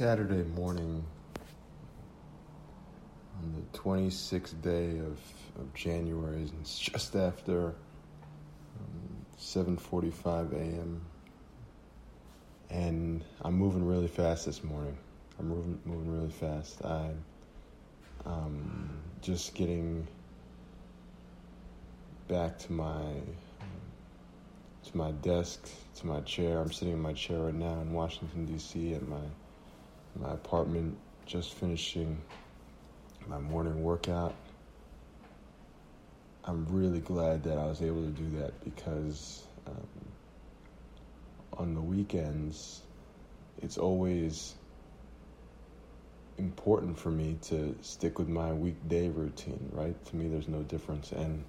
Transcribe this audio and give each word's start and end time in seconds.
Saturday 0.00 0.44
morning 0.56 1.04
on 3.38 3.52
the 3.52 3.78
26th 3.78 4.62
day 4.62 4.98
of, 4.98 5.18
of 5.60 5.74
January, 5.74 6.36
and 6.36 6.54
it's 6.62 6.78
just 6.78 7.14
after 7.14 7.74
um, 8.78 9.26
7:45 9.38 10.54
a.m. 10.54 11.02
and 12.70 13.22
I'm 13.42 13.52
moving 13.52 13.86
really 13.86 14.08
fast 14.08 14.46
this 14.46 14.64
morning. 14.64 14.96
I'm 15.38 15.48
moving 15.48 15.78
moving 15.84 16.10
really 16.10 16.32
fast. 16.32 16.82
I'm 16.82 17.22
um, 18.24 18.88
just 19.20 19.54
getting 19.54 20.06
back 22.26 22.58
to 22.60 22.72
my 22.72 23.04
to 24.84 24.96
my 24.96 25.10
desk, 25.10 25.68
to 25.96 26.06
my 26.06 26.22
chair. 26.22 26.58
I'm 26.58 26.72
sitting 26.72 26.94
in 26.94 27.02
my 27.02 27.12
chair 27.12 27.40
right 27.40 27.54
now 27.54 27.82
in 27.82 27.92
Washington 27.92 28.46
D.C. 28.46 28.94
at 28.94 29.06
my 29.06 29.20
my 30.18 30.32
apartment, 30.32 30.96
just 31.26 31.54
finishing 31.54 32.20
my 33.26 33.38
morning 33.38 33.82
workout. 33.82 34.34
I'm 36.44 36.66
really 36.70 37.00
glad 37.00 37.44
that 37.44 37.58
I 37.58 37.66
was 37.66 37.82
able 37.82 38.02
to 38.02 38.10
do 38.10 38.38
that 38.38 38.64
because 38.64 39.44
um, 39.66 39.86
on 41.52 41.74
the 41.74 41.80
weekends, 41.80 42.82
it's 43.62 43.78
always 43.78 44.54
important 46.38 46.98
for 46.98 47.10
me 47.10 47.36
to 47.42 47.76
stick 47.82 48.18
with 48.18 48.28
my 48.28 48.52
weekday 48.52 49.08
routine, 49.08 49.68
right? 49.72 49.94
To 50.06 50.16
me, 50.16 50.28
there's 50.28 50.48
no 50.48 50.62
difference. 50.62 51.12
And 51.12 51.44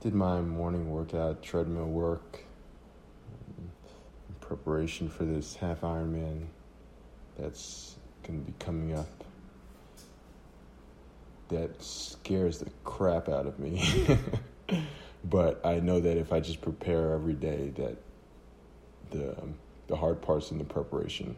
did 0.00 0.14
my 0.14 0.40
morning 0.42 0.90
workout, 0.90 1.42
treadmill 1.42 1.86
work, 1.86 2.44
in 3.58 4.34
preparation 4.40 5.08
for 5.08 5.24
this 5.24 5.56
half 5.56 5.80
Ironman 5.80 6.48
that's 7.38 7.96
going 8.22 8.44
to 8.44 8.46
be 8.46 8.54
coming 8.58 8.94
up 8.94 9.24
that 11.48 11.82
scares 11.82 12.58
the 12.58 12.70
crap 12.84 13.28
out 13.28 13.46
of 13.46 13.58
me. 13.58 14.18
but 15.24 15.64
I 15.64 15.80
know 15.80 16.00
that 16.00 16.16
if 16.16 16.32
I 16.32 16.40
just 16.40 16.60
prepare 16.60 17.12
every 17.12 17.34
day, 17.34 17.72
that 17.76 17.96
the 19.10 19.36
the 19.88 19.96
hard 19.96 20.22
parts 20.22 20.50
in 20.50 20.58
the 20.58 20.64
preparation, 20.64 21.36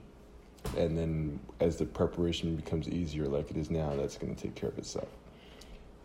and 0.76 0.96
then 0.96 1.40
as 1.60 1.76
the 1.76 1.84
preparation 1.84 2.54
becomes 2.54 2.88
easier, 2.88 3.26
like 3.26 3.50
it 3.50 3.56
is 3.56 3.70
now, 3.70 3.96
that's 3.96 4.16
going 4.16 4.34
to 4.34 4.40
take 4.40 4.54
care 4.54 4.68
of 4.68 4.78
itself. 4.78 5.08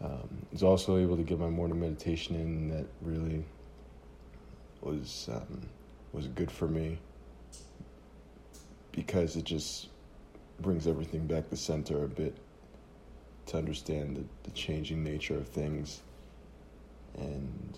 Um, 0.01 0.29
I 0.31 0.53
was 0.53 0.63
also 0.63 0.97
able 0.97 1.17
to 1.17 1.23
get 1.23 1.39
my 1.39 1.49
morning 1.49 1.79
meditation 1.79 2.35
in, 2.35 2.69
that 2.69 2.85
really 3.01 3.45
was 4.81 5.29
um, 5.31 5.61
was 6.13 6.27
good 6.27 6.49
for 6.49 6.67
me 6.67 6.97
because 8.91 9.35
it 9.35 9.45
just 9.45 9.87
brings 10.61 10.87
everything 10.87 11.25
back 11.25 11.49
to 11.49 11.57
center 11.57 12.03
a 12.03 12.07
bit 12.07 12.35
to 13.47 13.57
understand 13.57 14.15
the, 14.17 14.23
the 14.43 14.51
changing 14.51 15.03
nature 15.03 15.35
of 15.35 15.47
things. 15.47 16.01
And, 17.17 17.77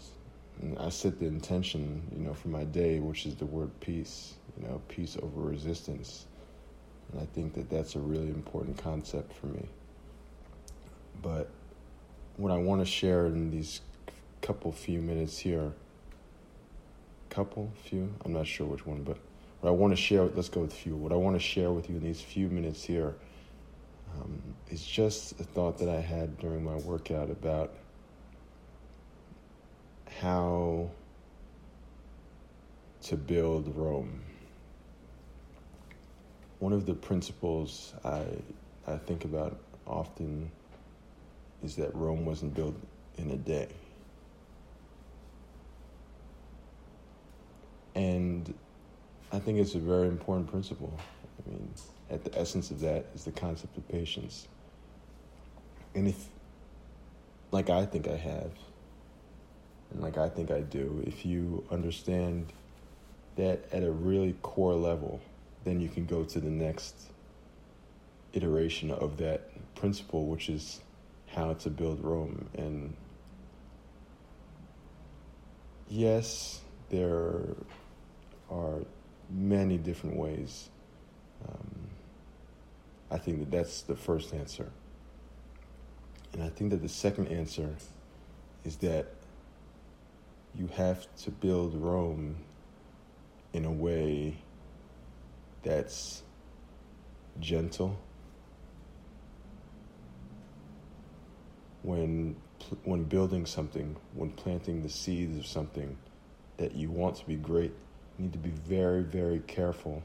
and, 0.62 0.78
I 0.78 0.90
set 0.90 1.20
the 1.20 1.26
intention, 1.26 2.04
you 2.16 2.24
know, 2.24 2.34
for 2.34 2.50
my 2.50 2.66
day, 2.66 3.00
which 3.00 3.26
is 3.26 3.36
the 3.36 3.46
word 3.46 3.72
peace, 3.80 4.36
you 4.60 4.68
know, 4.68 4.82
peace 4.90 5.18
over 5.22 5.42
resistance. 5.42 6.26
And 7.12 7.22
I 7.22 7.26
think 7.34 7.54
that 7.54 7.70
that's 7.70 7.96
a 7.96 8.00
really 8.00 8.28
important 8.28 8.78
concept 8.78 9.34
for 9.34 9.48
me. 9.48 9.68
But 11.22 11.50
what 12.38 12.52
I 12.52 12.58
want 12.58 12.82
to 12.82 12.86
share 12.86 13.28
in 13.28 13.52
these 13.52 13.82
couple 14.42 14.72
few 14.72 15.02
minutes 15.02 15.38
here, 15.38 15.72
couple, 17.30 17.72
few, 17.84 18.14
I'm 18.26 18.34
not 18.34 18.48
sure 18.48 18.68
which 18.68 18.86
one, 18.86 19.04
but 19.04 19.18
what 19.62 19.70
I 19.70 19.74
want 19.74 19.96
to 19.96 20.02
share, 20.02 20.24
let's 20.24 20.50
go 20.50 20.62
with 20.62 20.74
few. 20.74 20.96
What 20.96 21.12
I 21.12 21.16
want 21.16 21.36
to 21.36 21.40
share 21.40 21.72
with 21.72 21.88
you 21.88 21.96
in 21.96 22.04
these 22.04 22.20
few 22.20 22.50
minutes 22.50 22.84
here 22.84 23.14
um, 24.16 24.42
is 24.70 24.84
just 24.84 25.40
a 25.40 25.44
thought 25.44 25.78
that 25.78 25.88
I 25.88 26.02
had 26.02 26.38
during 26.40 26.64
my 26.64 26.76
workout 26.78 27.30
about 27.30 27.72
how 30.20 30.90
to 33.04 33.16
build 33.16 33.76
Rome. 33.76 34.22
One 36.58 36.74
of 36.74 36.88
the 36.88 36.96
principles 36.96 37.94
I, 38.04 38.24
I 38.88 38.98
think 38.98 39.26
about 39.26 39.60
often 39.86 40.52
is 41.64 41.76
that 41.76 41.94
Rome 41.96 42.26
wasn't 42.26 42.56
built 42.56 42.76
in 43.18 43.30
a 43.30 43.38
day. 43.38 43.68
And 47.94 48.54
I 49.34 49.40
think 49.40 49.60
it's 49.60 49.76
a 49.76 49.80
very 49.80 50.08
important 50.08 50.50
principle. 50.50 50.98
I 51.40 51.50
mean, 51.50 51.74
at 52.10 52.24
the 52.24 52.38
essence 52.38 52.70
of 52.72 52.82
that 52.82 53.06
is 53.16 53.24
the 53.24 53.32
concept 53.32 53.78
of 53.78 53.88
patience. 53.88 54.48
And 55.96 56.08
if, 56.08 56.28
like 57.52 57.70
I 57.70 57.86
think 57.86 58.08
I 58.08 58.18
have, 58.18 58.52
and 59.92 60.02
like 60.02 60.18
I 60.18 60.30
think 60.30 60.52
I 60.52 60.62
do, 60.62 61.04
if 61.06 61.26
you 61.26 61.66
understand 61.72 62.52
that 63.38 63.64
at 63.72 63.84
a 63.84 63.92
really 63.92 64.36
core 64.42 64.76
level, 64.76 65.22
then 65.64 65.80
you 65.80 65.88
can 65.88 66.06
go 66.06 66.24
to 66.24 66.40
the 66.40 66.50
next 66.50 66.96
iteration 68.34 68.92
of 68.92 69.18
that 69.18 69.50
principle, 69.76 70.26
which 70.26 70.50
is 70.50 70.82
how 71.28 71.54
to 71.54 71.70
build 71.70 72.04
Rome. 72.04 72.50
And 72.58 72.96
yes, 75.90 76.62
there 76.90 77.56
are 78.50 78.80
many 79.34 79.78
different 79.78 80.16
ways. 80.18 80.70
Um, 81.48 81.90
I 83.10 83.18
think 83.18 83.40
that 83.40 83.52
that's 83.52 83.82
the 83.82 83.96
first 83.96 84.34
answer. 84.34 84.72
And 86.34 86.44
I 86.44 86.50
think 86.50 86.72
that 86.72 86.82
the 86.82 86.90
second 86.90 87.28
answer 87.28 87.76
is 88.64 88.78
that 88.78 89.08
you 90.56 90.68
have 90.68 91.08
to 91.24 91.32
build 91.32 91.76
Rome 91.76 92.38
in 93.54 93.66
a 93.66 93.72
way 93.72 94.38
that's 95.64 96.24
gentle. 97.40 98.00
When 101.84 102.36
when 102.84 103.04
building 103.06 103.46
something, 103.46 103.96
when 104.14 104.32
planting 104.32 104.84
the 104.84 104.90
seeds 104.90 105.38
of 105.38 105.46
something 105.48 105.98
that 106.58 106.76
you 106.76 106.92
want 106.92 107.16
to 107.18 107.26
be 107.26 107.36
great, 107.36 107.74
need 108.22 108.34
to 108.34 108.40
be 108.40 108.50
very, 108.50 109.02
very 109.02 109.40
careful 109.48 110.04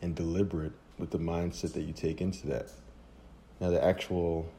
and 0.00 0.14
deliberate 0.14 0.72
with 0.98 1.10
the 1.10 1.18
mindset 1.18 1.74
that 1.74 1.82
you 1.82 1.92
take 1.92 2.20
into 2.20 2.46
that. 2.46 2.70
Now, 3.60 3.70
the 3.70 3.84
actual 3.84 4.50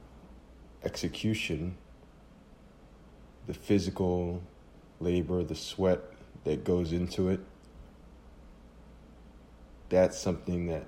execution, 0.84 1.76
the 3.48 3.54
physical 3.54 4.42
labor, 5.00 5.44
the 5.44 5.56
sweat 5.56 6.00
that 6.44 6.64
goes 6.64 6.94
into 6.94 7.30
it, 7.30 7.40
that's 9.90 10.18
something 10.20 10.68
that 10.68 10.86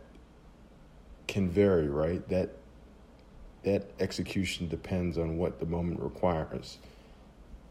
can 1.28 1.49
vary, 1.49 1.88
right? 1.88 2.28
That 2.29 2.51
that 3.63 3.91
execution 3.99 4.67
depends 4.67 5.17
on 5.17 5.38
what 5.38 5.59
the 5.59 5.66
moment 5.66 6.01
requires. 6.01 6.78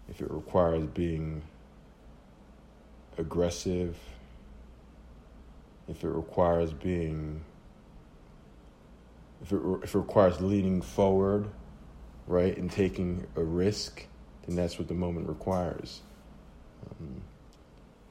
If 0.09 0.21
it 0.21 0.31
requires 0.31 0.87
being 0.87 1.43
aggressive, 3.21 3.97
if 5.89 6.03
it 6.03 6.09
requires 6.09 6.73
being, 6.73 7.45
if 9.43 9.53
it, 9.53 9.61
if 9.83 9.95
it 9.95 9.99
requires 9.99 10.41
leaning 10.41 10.83
forward, 10.83 11.49
right, 12.27 12.57
and 12.57 12.71
taking 12.71 13.27
a 13.37 13.43
risk, 13.43 14.07
then 14.47 14.57
that's 14.57 14.79
what 14.79 14.89
the 14.89 14.95
moment 14.95 15.29
requires. 15.29 16.01
Um, 16.91 17.23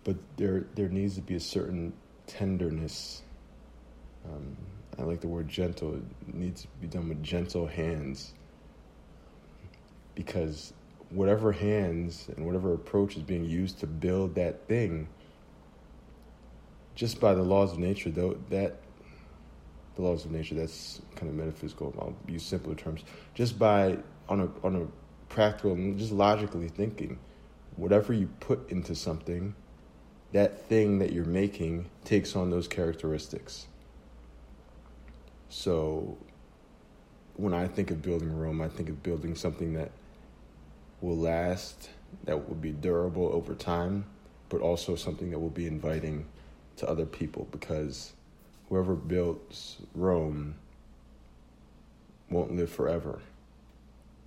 but 0.04 0.16
there, 0.38 0.66
there 0.76 0.90
needs 0.90 1.16
to 1.16 1.22
be 1.22 1.36
a 1.36 1.40
certain 1.40 1.94
tenderness. 2.28 3.24
Um, 4.26 4.56
I 4.98 5.04
like 5.04 5.22
the 5.22 5.28
word 5.28 5.48
gentle. 5.48 5.96
It 5.96 6.34
needs 6.34 6.62
to 6.64 6.68
be 6.82 6.88
done 6.88 7.10
with 7.10 7.24
gentle 7.24 7.68
hands. 7.68 8.34
Because 10.16 10.74
whatever 11.10 11.52
hands 11.52 12.30
and 12.36 12.46
whatever 12.46 12.74
approach 12.74 13.16
is 13.18 13.24
being 13.24 13.46
used 13.46 13.80
to 13.80 13.88
build 13.88 14.36
that 14.36 14.68
thing, 14.68 15.08
just 16.96 17.20
by 17.20 17.34
the 17.34 17.42
laws 17.42 17.72
of 17.72 17.80
nature, 17.80 18.10
though, 18.10 18.38
that 18.50 18.78
the 19.96 20.02
laws 20.02 20.26
of 20.26 20.32
nature, 20.32 20.56
that's 20.56 21.02
kind 21.16 21.30
of 21.30 21.36
metaphysical. 21.36 21.94
I'll 22.00 22.32
use 22.32 22.44
simpler 22.44 22.76
terms. 22.76 23.04
Just 23.34 23.58
by 23.58 23.98
on 24.28 24.42
a 24.42 24.66
on 24.66 24.76
a 24.76 24.88
practical, 25.34 25.76
just 25.94 26.12
logically 26.12 26.68
thinking, 26.68 27.20
whatever 27.76 28.14
you 28.14 28.30
put 28.40 28.70
into 28.70 28.96
something, 28.96 29.56
that 30.32 30.68
thing 30.68 31.00
that 31.00 31.12
you're 31.12 31.26
making 31.26 31.90
takes 32.06 32.36
on 32.36 32.50
those 32.50 32.68
characteristics. 32.68 33.68
So, 35.50 36.18
when 37.36 37.54
I 37.54 37.68
think 37.68 37.90
of 37.90 38.02
building 38.02 38.38
Rome, 38.38 38.62
I 38.62 38.68
think 38.68 38.90
of 38.90 39.02
building 39.02 39.36
something 39.36 39.74
that 39.74 39.92
will 41.02 41.18
last, 41.18 41.90
that 42.26 42.48
will 42.48 42.56
be 42.56 42.72
durable 42.72 43.30
over 43.34 43.54
time, 43.54 44.06
but 44.50 44.62
also 44.62 44.96
something 44.96 45.32
that 45.32 45.40
will 45.40 45.50
be 45.50 45.68
inviting 45.68 46.26
to 46.78 46.90
other 46.90 47.06
people 47.06 47.48
because 47.52 48.14
whoever 48.70 48.96
built 48.96 49.76
Rome 49.94 50.56
won't 52.30 52.56
live 52.56 52.70
forever, 52.70 53.20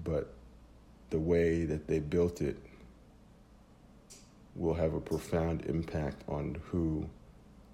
but 0.02 0.32
the 1.10 1.18
way 1.18 1.64
that 1.64 1.86
they 1.86 1.98
built 1.98 2.40
it 2.40 2.56
will 4.54 4.74
have 4.74 4.94
a 4.94 5.00
profound 5.00 5.64
impact 5.66 6.22
on 6.28 6.60
who 6.64 7.08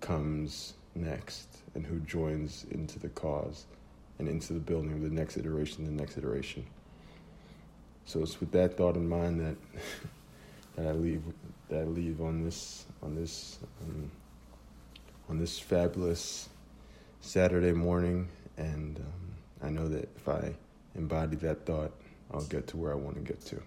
comes 0.00 0.74
next 0.94 1.58
and 1.74 1.86
who 1.86 1.98
joins 2.00 2.66
into 2.70 2.98
the 2.98 3.08
cause 3.10 3.66
and 4.18 4.28
into 4.28 4.52
the 4.52 4.60
building 4.60 4.92
of 4.92 5.02
the 5.02 5.10
next 5.10 5.36
iteration, 5.36 5.84
the 5.84 5.90
next 5.90 6.16
iteration. 6.18 6.64
So 8.08 8.22
it's 8.22 8.40
with 8.40 8.52
that 8.52 8.78
thought 8.78 8.96
in 8.96 9.06
mind 9.06 9.38
that 9.38 9.56
that 10.76 10.86
I 10.86 10.92
leave 10.92 11.22
that 11.68 11.80
I 11.80 11.84
leave 11.84 12.22
on 12.22 12.42
this 12.42 12.86
on 13.02 13.14
this 13.14 13.58
um, 13.82 14.10
on 15.28 15.38
this 15.38 15.58
fabulous 15.58 16.48
Saturday 17.20 17.72
morning, 17.72 18.26
and 18.56 18.96
um, 18.96 19.66
I 19.66 19.68
know 19.68 19.88
that 19.88 20.08
if 20.16 20.26
I 20.26 20.54
embody 20.94 21.36
that 21.36 21.66
thought, 21.66 21.92
I'll 22.32 22.40
get 22.44 22.66
to 22.68 22.78
where 22.78 22.92
I 22.92 22.94
want 22.94 23.16
to 23.16 23.20
get 23.20 23.42
to. 23.42 23.60